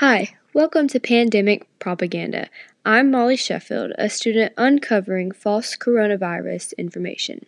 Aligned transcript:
Hi, 0.00 0.34
welcome 0.52 0.88
to 0.88 1.00
Pandemic 1.00 1.66
Propaganda. 1.78 2.50
I'm 2.84 3.10
Mollie 3.10 3.34
Sheffield, 3.34 3.92
a 3.96 4.10
student 4.10 4.52
uncovering 4.58 5.30
false 5.30 5.74
coronavirus 5.74 6.76
information. 6.76 7.46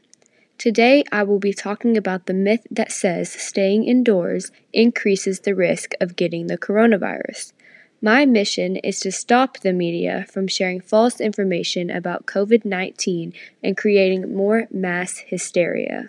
Today, 0.56 1.04
I 1.12 1.24
will 1.24 1.40
be 1.40 1.52
talking 1.52 1.94
about 1.94 2.24
the 2.24 2.32
myth 2.32 2.66
that 2.70 2.90
says 2.90 3.30
staying 3.30 3.84
indoors 3.84 4.50
increases 4.72 5.40
the 5.40 5.54
risk 5.54 5.92
of 6.00 6.16
getting 6.16 6.46
the 6.46 6.56
coronavirus. 6.56 7.52
My 8.00 8.24
mission 8.24 8.76
is 8.76 8.98
to 9.00 9.12
stop 9.12 9.58
the 9.58 9.74
media 9.74 10.24
from 10.30 10.48
sharing 10.48 10.80
false 10.80 11.20
information 11.20 11.90
about 11.90 12.24
COVID 12.24 12.64
19 12.64 13.34
and 13.62 13.76
creating 13.76 14.34
more 14.34 14.68
mass 14.70 15.18
hysteria. 15.18 16.08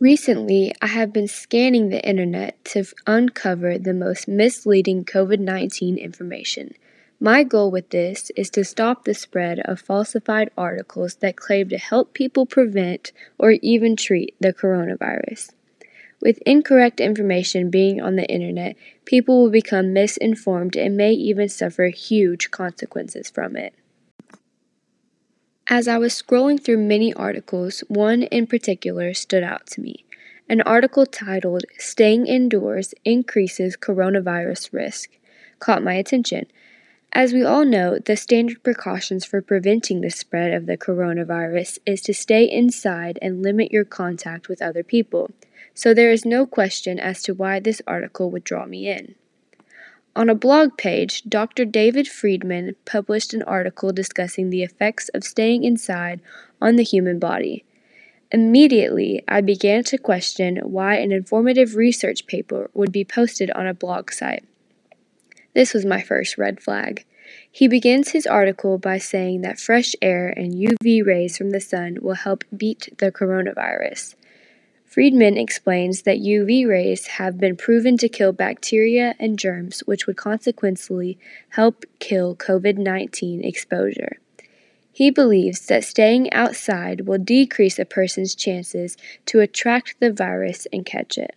Recently, 0.00 0.74
I 0.82 0.88
have 0.88 1.12
been 1.12 1.28
scanning 1.28 1.88
the 1.88 2.04
internet 2.04 2.62
to 2.66 2.84
uncover 3.06 3.78
the 3.78 3.94
most 3.94 4.26
misleading 4.26 5.04
COVID 5.04 5.38
19 5.38 5.98
information. 5.98 6.74
My 7.20 7.44
goal 7.44 7.70
with 7.70 7.90
this 7.90 8.32
is 8.36 8.50
to 8.50 8.64
stop 8.64 9.04
the 9.04 9.14
spread 9.14 9.60
of 9.60 9.80
falsified 9.80 10.50
articles 10.58 11.14
that 11.16 11.36
claim 11.36 11.68
to 11.68 11.78
help 11.78 12.12
people 12.12 12.44
prevent 12.44 13.12
or 13.38 13.52
even 13.62 13.94
treat 13.94 14.34
the 14.40 14.52
coronavirus. 14.52 15.52
With 16.20 16.42
incorrect 16.44 17.00
information 17.00 17.70
being 17.70 18.00
on 18.00 18.16
the 18.16 18.28
internet, 18.28 18.74
people 19.04 19.42
will 19.42 19.50
become 19.50 19.92
misinformed 19.92 20.74
and 20.74 20.96
may 20.96 21.12
even 21.12 21.48
suffer 21.48 21.84
huge 21.84 22.50
consequences 22.50 23.30
from 23.30 23.54
it. 23.54 23.74
As 25.66 25.88
I 25.88 25.96
was 25.96 26.12
scrolling 26.12 26.62
through 26.62 26.76
many 26.76 27.14
articles, 27.14 27.80
one 27.88 28.24
in 28.24 28.46
particular 28.46 29.14
stood 29.14 29.42
out 29.42 29.66
to 29.68 29.80
me. 29.80 30.04
An 30.46 30.60
article 30.60 31.06
titled 31.06 31.64
Staying 31.78 32.26
Indoors 32.26 32.92
Increases 33.02 33.74
Coronavirus 33.74 34.74
Risk 34.74 35.12
caught 35.60 35.82
my 35.82 35.94
attention. 35.94 36.44
As 37.12 37.32
we 37.32 37.42
all 37.42 37.64
know, 37.64 37.98
the 37.98 38.14
standard 38.14 38.62
precautions 38.62 39.24
for 39.24 39.40
preventing 39.40 40.02
the 40.02 40.10
spread 40.10 40.52
of 40.52 40.66
the 40.66 40.76
coronavirus 40.76 41.78
is 41.86 42.02
to 42.02 42.12
stay 42.12 42.44
inside 42.44 43.18
and 43.22 43.42
limit 43.42 43.72
your 43.72 43.86
contact 43.86 44.50
with 44.50 44.60
other 44.60 44.82
people. 44.82 45.30
So 45.72 45.94
there 45.94 46.10
is 46.12 46.26
no 46.26 46.44
question 46.44 47.00
as 47.00 47.22
to 47.22 47.32
why 47.32 47.58
this 47.58 47.80
article 47.86 48.30
would 48.30 48.44
draw 48.44 48.66
me 48.66 48.90
in. 48.90 49.14
On 50.16 50.28
a 50.28 50.34
blog 50.34 50.76
page, 50.76 51.24
Dr. 51.28 51.64
David 51.64 52.06
Friedman 52.06 52.76
published 52.84 53.34
an 53.34 53.42
article 53.42 53.92
discussing 53.92 54.50
the 54.50 54.62
effects 54.62 55.08
of 55.08 55.24
staying 55.24 55.64
inside 55.64 56.20
on 56.62 56.76
the 56.76 56.84
human 56.84 57.18
body. 57.18 57.64
Immediately, 58.30 59.24
I 59.26 59.40
began 59.40 59.82
to 59.84 59.98
question 59.98 60.58
why 60.58 60.96
an 60.96 61.10
informative 61.10 61.74
research 61.74 62.28
paper 62.28 62.70
would 62.74 62.92
be 62.92 63.04
posted 63.04 63.50
on 63.52 63.66
a 63.66 63.74
blog 63.74 64.12
site. 64.12 64.44
This 65.52 65.74
was 65.74 65.84
my 65.84 66.00
first 66.00 66.38
red 66.38 66.60
flag. 66.60 67.04
He 67.50 67.66
begins 67.66 68.10
his 68.10 68.26
article 68.26 68.78
by 68.78 68.98
saying 68.98 69.40
that 69.40 69.58
fresh 69.58 69.96
air 70.00 70.28
and 70.28 70.52
UV 70.52 71.04
rays 71.04 71.36
from 71.36 71.50
the 71.50 71.60
sun 71.60 71.98
will 72.00 72.14
help 72.14 72.44
beat 72.56 72.88
the 72.98 73.10
coronavirus. 73.10 74.14
Friedman 74.94 75.36
explains 75.36 76.02
that 76.02 76.20
UV 76.20 76.68
rays 76.68 77.08
have 77.18 77.36
been 77.36 77.56
proven 77.56 77.96
to 77.96 78.08
kill 78.08 78.30
bacteria 78.30 79.16
and 79.18 79.36
germs, 79.36 79.80
which 79.80 80.06
would 80.06 80.16
consequently 80.16 81.18
help 81.48 81.84
kill 81.98 82.36
COVID 82.36 82.78
19 82.78 83.42
exposure. 83.42 84.20
He 84.92 85.10
believes 85.10 85.66
that 85.66 85.82
staying 85.82 86.32
outside 86.32 87.08
will 87.08 87.18
decrease 87.18 87.80
a 87.80 87.84
person's 87.84 88.36
chances 88.36 88.96
to 89.26 89.40
attract 89.40 89.96
the 89.98 90.12
virus 90.12 90.68
and 90.72 90.86
catch 90.86 91.18
it. 91.18 91.34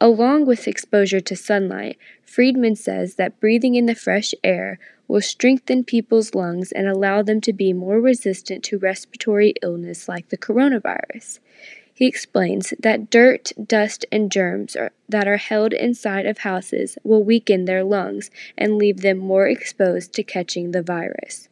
Along 0.00 0.46
with 0.46 0.66
exposure 0.66 1.20
to 1.20 1.36
sunlight, 1.36 1.98
Friedman 2.24 2.76
says 2.76 3.16
that 3.16 3.38
breathing 3.38 3.74
in 3.74 3.84
the 3.84 3.94
fresh 3.94 4.32
air 4.42 4.78
will 5.06 5.20
strengthen 5.20 5.84
people's 5.84 6.34
lungs 6.34 6.72
and 6.72 6.88
allow 6.88 7.20
them 7.20 7.42
to 7.42 7.52
be 7.52 7.74
more 7.74 8.00
resistant 8.00 8.64
to 8.64 8.78
respiratory 8.78 9.52
illness 9.60 10.08
like 10.08 10.30
the 10.30 10.38
coronavirus. 10.38 11.38
He 11.94 12.06
explains 12.06 12.72
that 12.80 13.10
dirt, 13.10 13.52
dust, 13.66 14.06
and 14.10 14.32
germs 14.32 14.74
are, 14.76 14.92
that 15.08 15.28
are 15.28 15.36
held 15.36 15.72
inside 15.72 16.26
of 16.26 16.38
houses 16.38 16.98
will 17.04 17.22
weaken 17.22 17.66
their 17.66 17.84
lungs 17.84 18.30
and 18.56 18.76
leave 18.76 19.02
them 19.02 19.18
more 19.18 19.46
exposed 19.46 20.12
to 20.14 20.22
catching 20.22 20.70
the 20.70 20.82
virus. 20.82 21.48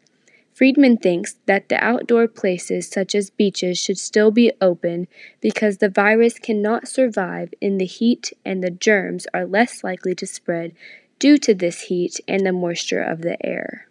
Friedman 0.55 0.99
thinks 0.99 1.37
that 1.47 1.69
the 1.69 1.83
outdoor 1.83 2.29
places 2.29 2.89
such 2.89 3.15
as 3.15 3.31
beaches 3.31 3.79
should 3.79 3.99
still 3.99 4.31
be 4.31 4.53
open 4.61 5.09
because 5.41 5.79
the 5.79 5.89
virus 5.89 6.39
cannot 6.39 6.89
survive 6.89 7.55
in 7.61 7.79
the 7.79 7.87
heat 7.87 8.33
and 8.45 8.63
the 8.63 8.71
germs 8.71 9.27
are 9.33 9.47
less 9.47 9.83
likely 9.83 10.15
to 10.15 10.27
spread 10.27 10.73
due 11.19 11.39
to 11.39 11.55
this 11.55 11.83
heat 11.83 12.21
and 12.29 12.45
the 12.45 12.53
moisture 12.53 13.03
of 13.03 13.23
the 13.23 13.37
air. 13.47 13.87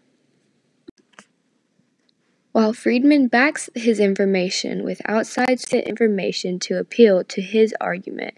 While 2.59 2.73
Friedman 2.73 3.29
backs 3.29 3.69
his 3.73 4.01
information 4.01 4.83
with 4.83 5.01
outside 5.05 5.61
information 5.71 6.59
to 6.59 6.77
appeal 6.77 7.23
to 7.23 7.41
his 7.41 7.73
argument, 7.79 8.33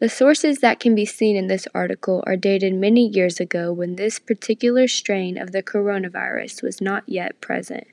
the 0.00 0.08
sources 0.08 0.58
that 0.58 0.80
can 0.80 0.96
be 0.96 1.04
seen 1.04 1.36
in 1.36 1.46
this 1.46 1.68
article 1.72 2.24
are 2.26 2.34
dated 2.34 2.74
many 2.74 3.06
years 3.06 3.38
ago 3.38 3.72
when 3.72 3.94
this 3.94 4.18
particular 4.18 4.88
strain 4.88 5.38
of 5.38 5.52
the 5.52 5.62
coronavirus 5.62 6.64
was 6.64 6.80
not 6.80 7.04
yet 7.06 7.40
present. 7.40 7.86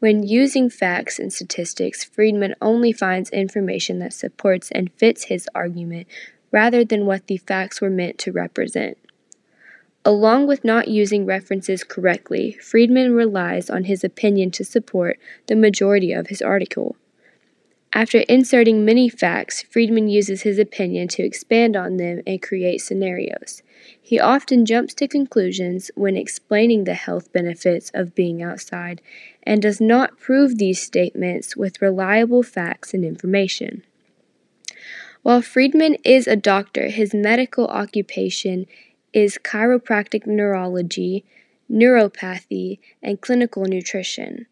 When 0.00 0.26
using 0.26 0.68
facts 0.68 1.20
and 1.20 1.32
statistics, 1.32 2.02
Friedman 2.02 2.56
only 2.60 2.90
finds 2.90 3.30
information 3.30 4.00
that 4.00 4.12
supports 4.12 4.72
and 4.72 4.90
fits 4.94 5.26
his 5.26 5.48
argument 5.54 6.08
rather 6.50 6.84
than 6.84 7.06
what 7.06 7.28
the 7.28 7.36
facts 7.36 7.80
were 7.80 7.88
meant 7.88 8.18
to 8.18 8.32
represent. 8.32 8.98
Along 10.04 10.48
with 10.48 10.64
not 10.64 10.88
using 10.88 11.26
references 11.26 11.84
correctly, 11.84 12.52
Friedman 12.60 13.14
relies 13.14 13.70
on 13.70 13.84
his 13.84 14.02
opinion 14.02 14.50
to 14.52 14.64
support 14.64 15.18
the 15.46 15.54
majority 15.54 16.12
of 16.12 16.26
his 16.26 16.42
article. 16.42 16.96
After 17.92 18.18
inserting 18.20 18.84
many 18.84 19.08
facts, 19.08 19.62
Friedman 19.62 20.08
uses 20.08 20.42
his 20.42 20.58
opinion 20.58 21.08
to 21.08 21.22
expand 21.22 21.76
on 21.76 21.98
them 21.98 22.22
and 22.26 22.40
create 22.40 22.80
scenarios. 22.80 23.62
He 24.00 24.18
often 24.18 24.64
jumps 24.64 24.94
to 24.94 25.06
conclusions 25.06 25.90
when 25.94 26.16
explaining 26.16 26.84
the 26.84 26.94
health 26.94 27.32
benefits 27.32 27.90
of 27.92 28.14
being 28.14 28.42
outside 28.42 29.02
and 29.42 29.60
does 29.60 29.80
not 29.80 30.18
prove 30.18 30.56
these 30.56 30.80
statements 30.80 31.56
with 31.56 31.82
reliable 31.82 32.42
facts 32.42 32.94
and 32.94 33.04
information. 33.04 33.84
While 35.22 35.42
Friedman 35.42 35.96
is 36.02 36.26
a 36.26 36.34
doctor, 36.34 36.88
his 36.88 37.14
medical 37.14 37.66
occupation 37.68 38.66
is 39.12 39.38
chiropractic 39.42 40.26
neurology, 40.26 41.24
neuropathy, 41.70 42.78
and 43.02 43.20
clinical 43.20 43.64
nutrition. 43.64 44.46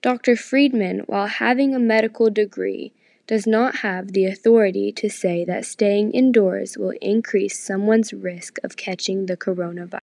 Dr. 0.00 0.36
Friedman, 0.36 1.00
while 1.06 1.26
having 1.26 1.74
a 1.74 1.78
medical 1.78 2.30
degree, 2.30 2.92
does 3.26 3.46
not 3.46 3.76
have 3.76 4.12
the 4.12 4.24
authority 4.24 4.90
to 4.92 5.10
say 5.10 5.44
that 5.44 5.66
staying 5.66 6.12
indoors 6.12 6.78
will 6.78 6.94
increase 7.02 7.58
someone's 7.58 8.12
risk 8.12 8.58
of 8.64 8.76
catching 8.76 9.26
the 9.26 9.36
coronavirus. 9.36 10.00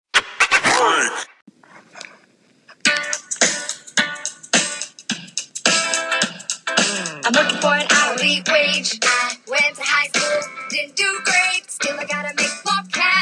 I'm 7.28 7.34
for 7.60 7.74
an 7.74 7.88
hourly 7.90 8.44
wage. 8.48 9.00
I 9.02 9.38
went 9.50 9.76
to 9.76 9.82
high 9.84 10.08
school, 10.10 10.42
didn't 10.70 10.96
do 10.96 11.20
great. 11.24 11.72
Still, 11.72 12.00
I 12.00 12.06
gotta 12.06 12.36
make 12.36 12.65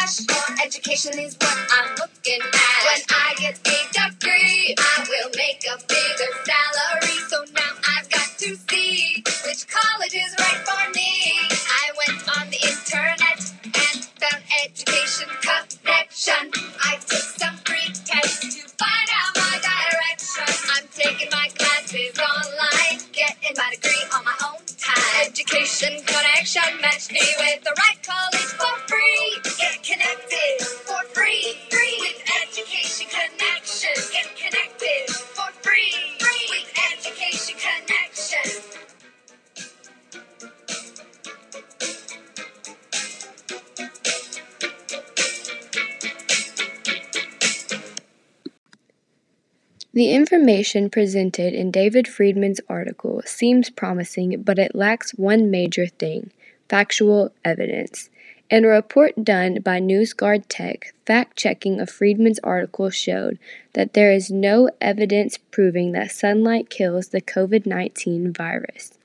cash. 0.03 0.19
More 0.29 0.57
education 0.65 1.19
is 1.19 1.35
what 1.39 1.57
I'm 1.71 1.89
looking 1.95 2.41
at. 2.41 2.83
When 2.85 3.01
I 3.09 3.35
get 3.37 3.59
a 3.59 3.79
degree, 3.93 4.75
I 4.77 5.05
will 5.07 5.31
make 5.35 5.63
a 5.67 5.77
bigger 5.87 6.31
salary. 6.45 7.19
So 7.29 7.43
now 7.53 7.71
I've 7.97 8.09
got 8.09 8.29
to 8.39 8.55
see 8.69 9.23
which 9.45 9.67
college 9.67 10.13
is 10.15 10.35
right 10.39 10.61
for 10.67 10.91
me. 10.95 11.62
The 49.95 50.11
information 50.11 50.89
presented 50.89 51.53
in 51.53 51.69
David 51.69 52.07
Friedman's 52.07 52.59
article 52.67 53.21
seems 53.27 53.69
promising, 53.69 54.41
but 54.41 54.57
it 54.57 54.73
lacks 54.73 55.11
one 55.11 55.51
major 55.51 55.85
thing 55.85 56.31
factual 56.67 57.31
evidence. 57.45 58.09
In 58.49 58.65
a 58.65 58.69
report 58.69 59.23
done 59.23 59.59
by 59.61 59.79
NewsGuard 59.79 60.45
Tech, 60.49 60.95
fact 61.05 61.37
checking 61.37 61.79
of 61.79 61.91
Friedman's 61.91 62.39
article 62.39 62.89
showed 62.89 63.37
that 63.73 63.93
there 63.93 64.11
is 64.11 64.31
no 64.31 64.67
evidence 64.81 65.37
proving 65.37 65.91
that 65.91 66.11
sunlight 66.11 66.71
kills 66.71 67.09
the 67.09 67.21
COVID 67.21 67.67
19 67.67 68.33
virus. 68.33 68.97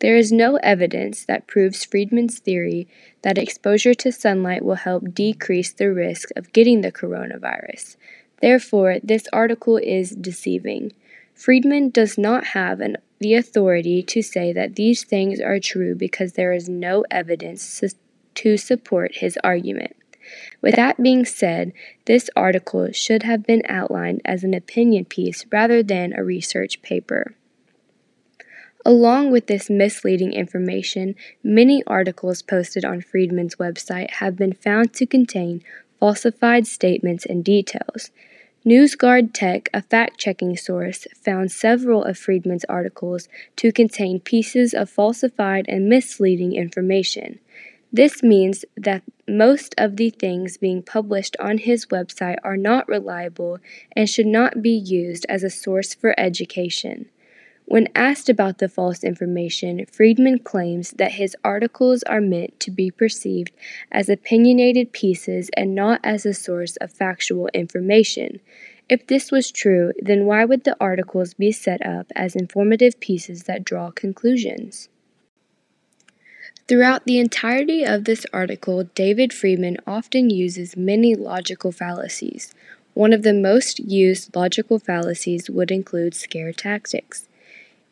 There 0.00 0.16
is 0.16 0.32
no 0.32 0.56
evidence 0.62 1.26
that 1.26 1.46
proves 1.46 1.84
Friedman's 1.84 2.38
theory 2.38 2.88
that 3.20 3.36
exposure 3.36 3.94
to 3.94 4.10
sunlight 4.10 4.64
will 4.64 4.76
help 4.76 5.12
decrease 5.12 5.72
the 5.72 5.92
risk 5.92 6.30
of 6.34 6.52
getting 6.54 6.80
the 6.80 6.90
coronavirus. 6.90 7.96
Therefore, 8.42 8.98
this 9.02 9.28
article 9.32 9.76
is 9.76 10.10
deceiving. 10.10 10.92
Friedman 11.32 11.90
does 11.90 12.18
not 12.18 12.48
have 12.48 12.80
an, 12.80 12.96
the 13.20 13.34
authority 13.34 14.02
to 14.02 14.20
say 14.20 14.52
that 14.52 14.74
these 14.74 15.04
things 15.04 15.40
are 15.40 15.60
true 15.60 15.94
because 15.94 16.32
there 16.32 16.52
is 16.52 16.68
no 16.68 17.04
evidence 17.08 17.82
to 18.34 18.56
support 18.56 19.16
his 19.16 19.38
argument. 19.44 19.96
With 20.60 20.76
that 20.76 21.02
being 21.02 21.24
said, 21.24 21.72
this 22.06 22.28
article 22.34 22.90
should 22.92 23.22
have 23.22 23.44
been 23.46 23.62
outlined 23.68 24.22
as 24.24 24.44
an 24.44 24.54
opinion 24.54 25.04
piece 25.04 25.46
rather 25.52 25.82
than 25.82 26.12
a 26.12 26.24
research 26.24 26.82
paper. 26.82 27.34
Along 28.84 29.30
with 29.30 29.46
this 29.46 29.70
misleading 29.70 30.32
information, 30.32 31.14
many 31.44 31.84
articles 31.86 32.42
posted 32.42 32.84
on 32.84 33.00
Friedman's 33.00 33.56
website 33.56 34.10
have 34.14 34.36
been 34.36 34.52
found 34.52 34.92
to 34.94 35.06
contain 35.06 35.62
falsified 36.00 36.66
statements 36.66 37.24
and 37.24 37.44
details. 37.44 38.10
NewsGuard 38.64 39.30
Tech, 39.32 39.68
a 39.74 39.82
fact 39.82 40.20
checking 40.20 40.56
source, 40.56 41.08
found 41.16 41.50
several 41.50 42.04
of 42.04 42.16
Friedman's 42.16 42.64
articles 42.66 43.28
to 43.56 43.72
contain 43.72 44.20
pieces 44.20 44.72
of 44.72 44.88
falsified 44.88 45.64
and 45.68 45.88
misleading 45.88 46.54
information. 46.54 47.40
This 47.92 48.22
means 48.22 48.64
that 48.76 49.02
most 49.26 49.74
of 49.76 49.96
the 49.96 50.10
things 50.10 50.58
being 50.58 50.80
published 50.80 51.36
on 51.40 51.58
his 51.58 51.86
website 51.86 52.38
are 52.44 52.56
not 52.56 52.86
reliable 52.86 53.58
and 53.96 54.08
should 54.08 54.28
not 54.28 54.62
be 54.62 54.70
used 54.70 55.26
as 55.28 55.42
a 55.42 55.50
source 55.50 55.92
for 55.92 56.14
education. 56.16 57.06
When 57.66 57.88
asked 57.94 58.28
about 58.28 58.58
the 58.58 58.68
false 58.68 59.02
information, 59.02 59.86
Friedman 59.86 60.40
claims 60.40 60.90
that 60.92 61.12
his 61.12 61.36
articles 61.42 62.02
are 62.02 62.20
meant 62.20 62.58
to 62.60 62.70
be 62.70 62.90
perceived 62.90 63.52
as 63.90 64.08
opinionated 64.08 64.92
pieces 64.92 65.48
and 65.56 65.74
not 65.74 66.00
as 66.04 66.26
a 66.26 66.34
source 66.34 66.76
of 66.76 66.92
factual 66.92 67.48
information. 67.54 68.40
If 68.88 69.06
this 69.06 69.30
was 69.30 69.50
true, 69.50 69.92
then 69.98 70.26
why 70.26 70.44
would 70.44 70.64
the 70.64 70.76
articles 70.80 71.34
be 71.34 71.52
set 71.52 71.84
up 71.86 72.12
as 72.14 72.36
informative 72.36 73.00
pieces 73.00 73.44
that 73.44 73.64
draw 73.64 73.90
conclusions? 73.90 74.88
Throughout 76.68 77.06
the 77.06 77.18
entirety 77.18 77.84
of 77.84 78.04
this 78.04 78.26
article, 78.32 78.84
David 78.94 79.32
Friedman 79.32 79.78
often 79.86 80.30
uses 80.30 80.76
many 80.76 81.14
logical 81.14 81.72
fallacies. 81.72 82.54
One 82.94 83.12
of 83.12 83.22
the 83.22 83.32
most 83.32 83.78
used 83.78 84.34
logical 84.36 84.78
fallacies 84.78 85.48
would 85.48 85.70
include 85.70 86.14
scare 86.14 86.52
tactics. 86.52 87.28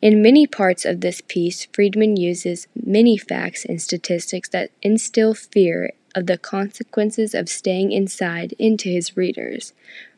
In 0.01 0.23
many 0.23 0.47
parts 0.47 0.83
of 0.83 1.01
this 1.01 1.21
piece, 1.21 1.67
Friedman 1.71 2.17
uses 2.17 2.67
many 2.75 3.17
facts 3.17 3.63
and 3.65 3.79
statistics 3.79 4.49
that 4.49 4.71
instill 4.81 5.35
fear 5.35 5.91
of 6.15 6.25
the 6.25 6.39
consequences 6.39 7.35
of 7.35 7.47
staying 7.47 7.91
inside 7.91 8.53
into 8.57 8.89
his 8.89 9.15
readers. 9.15 9.73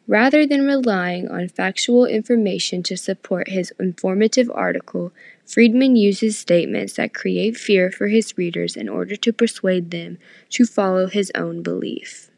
Rather 0.07 0.47
than 0.47 0.65
relying 0.65 1.27
on 1.29 1.49
factual 1.49 2.05
information 2.05 2.81
to 2.83 2.95
support 2.95 3.49
his 3.49 3.73
informative 3.77 4.49
article, 4.53 5.11
Friedman 5.45 5.97
uses 5.97 6.37
statements 6.37 6.93
that 6.93 7.13
create 7.13 7.57
fear 7.57 7.91
for 7.91 8.07
his 8.07 8.37
readers 8.37 8.77
in 8.77 8.87
order 8.87 9.17
to 9.17 9.33
persuade 9.33 9.91
them 9.91 10.17
to 10.51 10.65
follow 10.65 11.07
his 11.07 11.29
own 11.35 11.61
belief. 11.61 12.29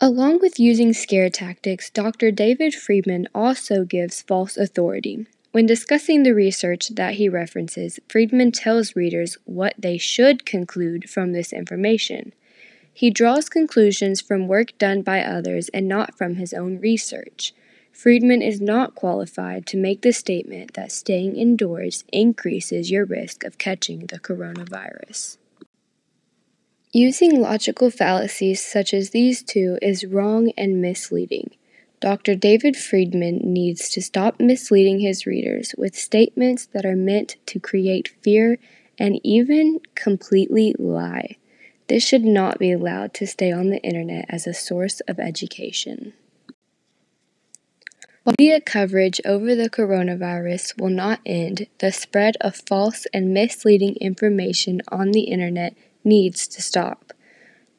Along 0.00 0.40
with 0.40 0.58
using 0.58 0.92
scare 0.92 1.30
tactics, 1.30 1.90
Dr. 1.90 2.32
David 2.32 2.74
Friedman 2.74 3.28
also 3.32 3.84
gives 3.84 4.20
false 4.20 4.56
authority. 4.56 5.26
When 5.52 5.66
discussing 5.66 6.22
the 6.22 6.34
research 6.34 6.88
that 6.94 7.14
he 7.14 7.28
references, 7.28 8.00
Friedman 8.08 8.52
tells 8.52 8.96
readers 8.96 9.36
what 9.44 9.74
they 9.78 9.98
should 9.98 10.46
conclude 10.46 11.10
from 11.10 11.32
this 11.32 11.52
information. 11.52 12.32
He 12.92 13.10
draws 13.10 13.50
conclusions 13.50 14.22
from 14.22 14.48
work 14.48 14.76
done 14.78 15.02
by 15.02 15.22
others 15.22 15.68
and 15.68 15.86
not 15.86 16.16
from 16.16 16.36
his 16.36 16.54
own 16.54 16.80
research. 16.80 17.52
Friedman 17.92 18.40
is 18.40 18.62
not 18.62 18.94
qualified 18.94 19.66
to 19.66 19.76
make 19.76 20.00
the 20.00 20.12
statement 20.12 20.72
that 20.72 20.90
staying 20.90 21.36
indoors 21.36 22.04
increases 22.10 22.90
your 22.90 23.04
risk 23.04 23.44
of 23.44 23.58
catching 23.58 24.06
the 24.06 24.18
coronavirus. 24.18 25.36
Using 26.94 27.40
logical 27.40 27.90
fallacies 27.90 28.64
such 28.64 28.94
as 28.94 29.10
these 29.10 29.42
two 29.42 29.78
is 29.82 30.06
wrong 30.06 30.50
and 30.56 30.80
misleading. 30.80 31.50
Dr. 32.02 32.34
David 32.34 32.76
Friedman 32.76 33.38
needs 33.44 33.88
to 33.90 34.02
stop 34.02 34.40
misleading 34.40 34.98
his 34.98 35.24
readers 35.24 35.72
with 35.78 35.94
statements 35.94 36.66
that 36.72 36.84
are 36.84 36.96
meant 36.96 37.36
to 37.46 37.60
create 37.60 38.16
fear 38.22 38.58
and 38.98 39.20
even 39.22 39.78
completely 39.94 40.74
lie. 40.80 41.36
This 41.86 42.04
should 42.04 42.24
not 42.24 42.58
be 42.58 42.72
allowed 42.72 43.14
to 43.14 43.26
stay 43.26 43.52
on 43.52 43.70
the 43.70 43.80
internet 43.84 44.24
as 44.28 44.48
a 44.48 44.52
source 44.52 44.98
of 45.06 45.20
education. 45.20 46.12
Media 48.26 48.60
coverage 48.60 49.20
over 49.24 49.54
the 49.54 49.70
coronavirus 49.70 50.80
will 50.80 50.90
not 50.90 51.20
end, 51.24 51.68
the 51.78 51.92
spread 51.92 52.36
of 52.40 52.56
false 52.56 53.06
and 53.14 53.32
misleading 53.32 53.94
information 54.00 54.82
on 54.88 55.12
the 55.12 55.22
internet 55.22 55.76
needs 56.02 56.48
to 56.48 56.60
stop. 56.62 57.12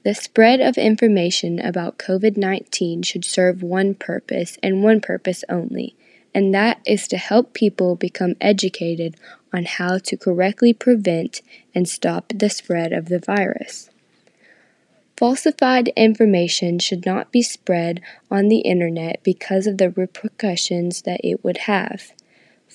The 0.04 0.14
spread 0.14 0.60
of 0.60 0.78
information 0.78 1.60
about 1.60 1.98
COVID 1.98 2.36
19 2.36 3.04
should 3.04 3.24
serve 3.24 3.64
one 3.64 3.96
purpose 3.96 4.58
and 4.62 4.84
one 4.84 5.00
purpose 5.00 5.46
only, 5.48 5.96
and 6.36 6.54
that 6.54 6.80
is 6.86 7.08
to 7.08 7.18
help 7.18 7.54
people 7.54 7.96
become 7.96 8.36
educated 8.42 9.16
on 9.54 9.64
how 9.64 10.00
to 10.00 10.18
correctly 10.18 10.74
prevent 10.74 11.42
and 11.74 11.88
stop 11.88 12.34
the 12.36 12.50
spread 12.50 12.92
of 12.92 13.08
the 13.08 13.20
virus. 13.20 13.90
Falsified 15.16 15.90
information 15.96 16.80
should 16.80 17.06
not 17.06 17.32
be 17.32 17.42
spread 17.42 18.02
on 18.30 18.50
the 18.50 18.60
internet 18.60 19.24
because 19.24 19.68
of 19.68 19.78
the 19.78 19.92
repercussions 19.92 21.04
that 21.04 21.22
it 21.24 21.44
would 21.46 21.60
have. 21.60 22.12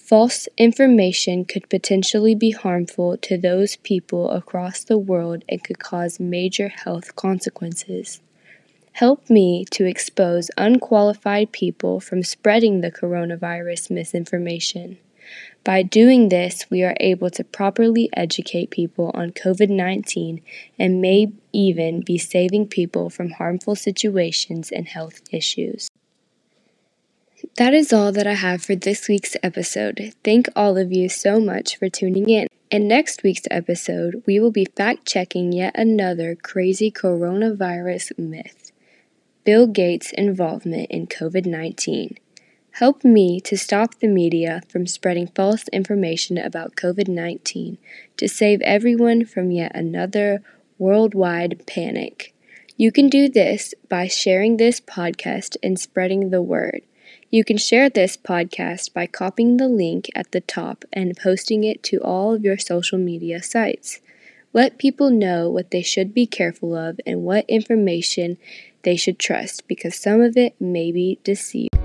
False 0.08 0.48
information 0.56 1.44
could 1.44 1.68
potentially 1.68 2.34
be 2.34 2.52
harmful 2.52 3.18
to 3.18 3.36
those 3.36 3.76
people 3.76 4.30
across 4.30 4.82
the 4.82 4.96
world 4.96 5.44
and 5.50 5.62
could 5.62 5.78
cause 5.78 6.18
major 6.18 6.68
health 6.68 7.14
consequences. 7.14 8.22
Help 8.92 9.28
me 9.28 9.66
to 9.70 9.84
expose 9.84 10.50
unqualified 10.56 11.52
people 11.52 12.00
from 12.00 12.22
spreading 12.22 12.80
the 12.80 12.90
coronavirus 12.90 13.90
misinformation. 13.90 14.96
By 15.62 15.82
doing 15.82 16.30
this, 16.30 16.64
we 16.70 16.82
are 16.82 16.96
able 17.00 17.28
to 17.28 17.44
properly 17.44 18.08
educate 18.14 18.70
people 18.70 19.10
on 19.12 19.32
COVID 19.32 19.68
19 19.68 20.40
and 20.78 21.02
may 21.02 21.32
even 21.52 22.00
be 22.00 22.16
saving 22.16 22.68
people 22.68 23.10
from 23.10 23.32
harmful 23.32 23.76
situations 23.76 24.70
and 24.72 24.88
health 24.88 25.20
issues. 25.30 25.90
That 27.56 27.72
is 27.72 27.92
all 27.92 28.10
that 28.12 28.26
I 28.26 28.34
have 28.34 28.62
for 28.64 28.74
this 28.74 29.06
week's 29.08 29.36
episode. 29.44 30.12
Thank 30.24 30.48
all 30.56 30.76
of 30.76 30.90
you 30.90 31.08
so 31.08 31.38
much 31.38 31.76
for 31.76 31.88
tuning 31.88 32.28
in. 32.28 32.48
In 32.68 32.88
next 32.88 33.22
week's 33.22 33.46
episode, 33.48 34.24
we 34.26 34.40
will 34.40 34.50
be 34.50 34.64
fact 34.64 35.06
checking 35.06 35.52
yet 35.52 35.78
another 35.78 36.34
crazy 36.34 36.90
coronavirus 36.90 38.18
myth 38.18 38.72
Bill 39.44 39.68
Gates' 39.68 40.12
involvement 40.12 40.90
in 40.90 41.06
COVID 41.06 41.46
19. 41.46 42.18
Help 42.72 43.04
me 43.04 43.40
to 43.42 43.56
stop 43.56 43.94
the 44.00 44.08
media 44.08 44.60
from 44.68 44.88
spreading 44.88 45.28
false 45.28 45.68
information 45.68 46.38
about 46.38 46.74
COVID 46.74 47.06
19 47.06 47.78
to 48.16 48.28
save 48.28 48.60
everyone 48.62 49.24
from 49.24 49.52
yet 49.52 49.70
another 49.76 50.42
worldwide 50.76 51.64
panic. 51.68 52.34
You 52.76 52.90
can 52.90 53.08
do 53.08 53.28
this 53.28 53.74
by 53.88 54.08
sharing 54.08 54.56
this 54.56 54.80
podcast 54.80 55.56
and 55.62 55.78
spreading 55.78 56.30
the 56.30 56.42
word. 56.42 56.82
You 57.30 57.44
can 57.44 57.58
share 57.58 57.90
this 57.90 58.16
podcast 58.16 58.94
by 58.94 59.06
copying 59.06 59.58
the 59.58 59.68
link 59.68 60.08
at 60.14 60.32
the 60.32 60.40
top 60.40 60.86
and 60.94 61.14
posting 61.14 61.62
it 61.62 61.82
to 61.82 61.98
all 61.98 62.32
of 62.32 62.42
your 62.42 62.56
social 62.56 62.96
media 62.96 63.42
sites. 63.42 64.00
Let 64.54 64.78
people 64.78 65.10
know 65.10 65.50
what 65.50 65.70
they 65.70 65.82
should 65.82 66.14
be 66.14 66.26
careful 66.26 66.74
of 66.74 66.98
and 67.06 67.24
what 67.24 67.44
information 67.46 68.38
they 68.82 68.96
should 68.96 69.18
trust 69.18 69.68
because 69.68 69.94
some 69.94 70.22
of 70.22 70.38
it 70.38 70.58
may 70.58 70.90
be 70.90 71.18
deceived. 71.22 71.77